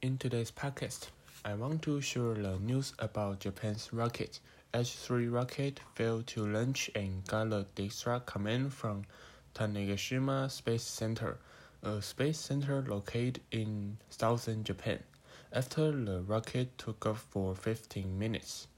[0.00, 1.08] In today's podcast,
[1.44, 4.38] I want to share the news about Japan's rocket.
[4.72, 9.06] H3 rocket failed to launch and got the distrust command from
[9.56, 11.38] Tanegashima Space Center,
[11.82, 15.00] a space center located in southern Japan,
[15.52, 18.68] after the rocket took off for 15 minutes.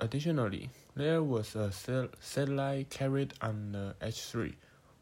[0.00, 4.54] Additionally, there was a satellite carried on the H3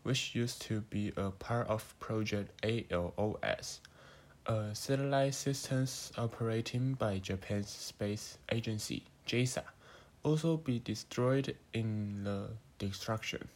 [0.02, 3.80] which used to be a part of Project ALOS,
[4.50, 9.62] a satellite systems operating by Japan's space agency JAXA,
[10.24, 12.48] also be destroyed in the
[12.80, 13.46] destruction.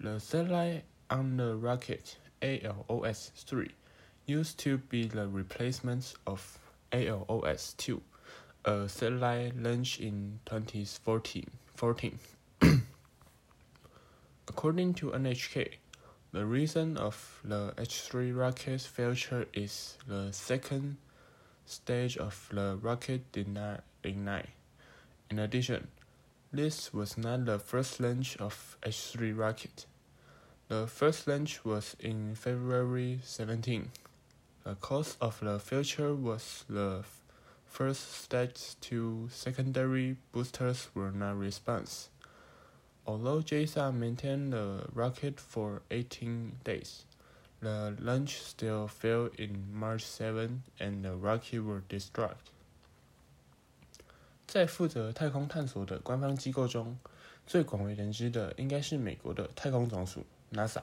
[0.00, 3.70] The satellite on the rocket ALOS-3
[4.26, 6.58] used to be the replacement of
[6.92, 8.00] ALOS-2,
[8.64, 11.46] a satellite launched in 2014.
[11.76, 12.18] 14.
[14.48, 15.74] According to NHK,
[16.32, 20.98] the reason of the H3 rocket's failure is the second
[21.64, 24.50] stage of the rocket did not ignite.
[25.30, 25.88] In addition,
[26.52, 29.86] this was not the first launch of H3 rocket.
[30.68, 33.90] The first launch was in February 17.
[34.64, 37.04] The cause of the failure was the
[37.66, 42.10] first stage to secondary boosters were not response.
[43.08, 47.06] Although JAXA maintained the rocket for 18 days,
[47.62, 52.36] the launch still failed in March 7 and the rocket was destroyed.
[54.46, 56.98] 在负责太空探索的官方机构中，
[57.46, 60.82] 最广为人知的应该是美国的太空总署 NASA。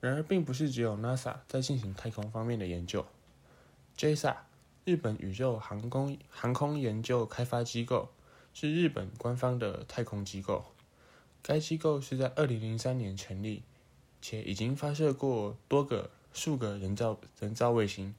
[0.00, 3.06] 然而，并不是只有 NASA 在进行太空方面的研究。
[3.96, 4.34] JAXA
[4.84, 8.08] 日本宇宙航空航空研究开发机构
[8.52, 10.64] 是日本官方的太空机构。
[11.46, 13.62] 该机构是在二零零三年成立，
[14.22, 18.14] 且已经发射过多个数个人造人造卫星，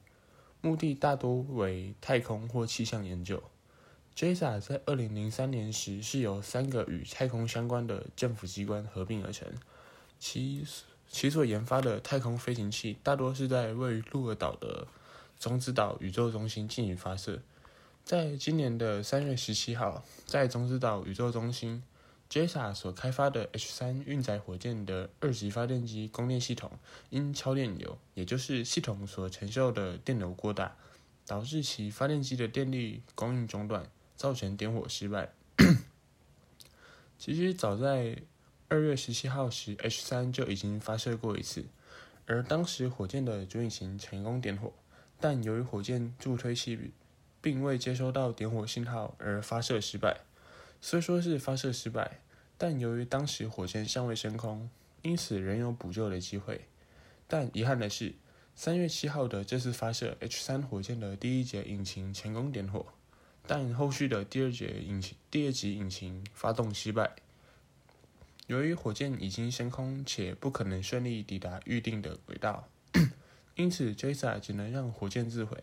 [0.60, 3.42] 目的大多为太空或气象研究。
[4.14, 9.52] JAXA 在二零零三年时是由三个与太空相关的政府机关合并而成，
[10.20, 10.64] 其
[11.08, 14.86] 其所研发的太空飞行器大多是在位于鹿儿岛的
[15.40, 17.42] 种子岛宇宙中心进行发射。
[18.04, 21.82] 在今年的三月十七号，在种子岛宇宙中心。
[22.28, 26.72] JAXA 所开发的 H3 运载火箭的二级发电机供电系统
[27.10, 30.76] 因超电流，也就是系统所承受的电流过大，
[31.24, 35.32] 导致其发电机的电力供应中断，造成点火失败。
[37.16, 38.18] 其实早在
[38.68, 41.64] 二月十七号时，H3 就已经发射过一次，
[42.26, 44.72] 而当时火箭的主引擎成功点火，
[45.20, 46.92] 但由于火箭助推器
[47.40, 50.22] 并未接收到点火信号而发射失败。
[50.80, 52.20] 虽说是发射失败，
[52.56, 54.70] 但由于当时火箭尚未升空，
[55.02, 56.66] 因此仍有补救的机会。
[57.26, 58.14] 但遗憾的是，
[58.54, 62.86] 三月七号的这次发射，H 三火箭的第一节引擎成功点火，
[63.46, 67.16] 但后续的第二节引擎、第二级引擎发动失败。
[68.46, 72.68] 由于火箭已经升空且不可能顺利抵达预定的轨道，
[73.56, 75.58] 因此 JAXA 只能让火箭自毁。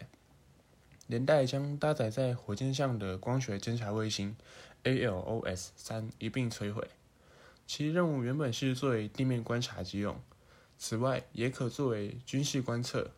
[1.14, 4.36] 连带将搭载在火箭上的光学侦察卫星
[4.84, 6.88] ALOS 三一并摧毁。
[7.68, 10.20] 其任务原本是作为地面观察机用，
[10.80, 13.12] 此外也可作为军事观测。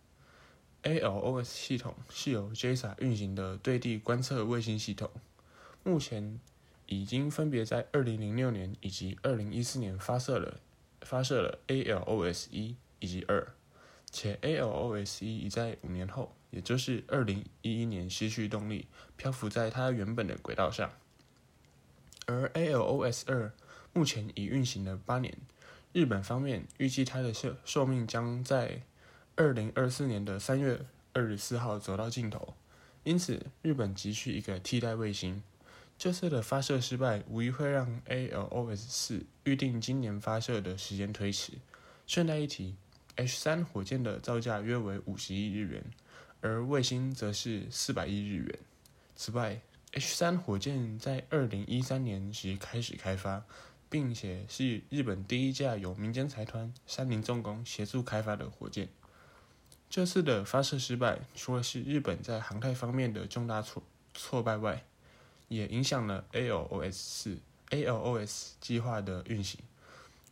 [0.83, 5.09] ALOS 系统是由 JAXA 运行的对地观测卫星系统，
[5.85, 6.37] 目前
[6.87, 10.59] 已经分别在2006年以及2014年发射了
[10.99, 13.53] 发射了 ALOS 一以及二，
[14.11, 16.35] 且 ALOS 一已在五年后。
[16.55, 20.89] 也就是二零一一年失去动力，漂浮在它原本的轨道上。
[22.27, 23.51] 而 ALOS 二
[23.91, 25.37] 目前已运行了八年，
[25.91, 28.81] 日本方面预计它的寿寿命将在
[29.35, 32.53] 二零二四年的三月二十四号走到尽头，
[33.03, 35.43] 因此日本急需一个替代卫星。
[35.97, 41.51] 这次的发射失败无疑会让 ALOS 四预定今年发射的时间推迟。
[42.07, 42.75] 顺带一提
[43.17, 45.83] ，H 三火箭的造价约为五十亿日元。
[46.45, 48.59] 而卫星则是四百亿日元。
[49.15, 49.59] 此外
[49.93, 53.43] ，H 三火箭在二零一三年时开始开发，
[53.89, 58.89] 并且是日本第一架由民间财团三菱重工协助开发的火箭。
[59.89, 63.81] 这次的发射失败，除了是日本在航太方面的重大挫
[64.13, 64.85] 挫败外，
[65.47, 67.39] 也影响了 ALOS 四
[67.71, 69.59] ALOS 计划的运行。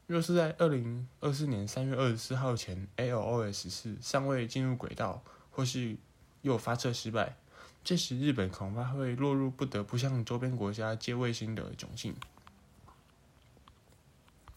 [0.06, 5.24] 若是在二零二四年三月二十四号前，ALOS 四尚未进入轨道，
[5.56, 5.96] 或是
[6.42, 7.38] 又发射失败，
[7.84, 12.16] 这时日本恐怕会落入不得不向周边国家借卫星的窘境。